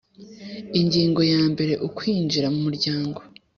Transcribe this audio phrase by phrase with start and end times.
[0.79, 3.19] Ingingo ya mbere Ukwinjira mu Umuryango